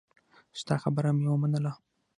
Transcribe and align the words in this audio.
ستا 0.59 0.75
خبره 0.83 1.09
مې 1.17 1.27
ومنله. 1.31 1.71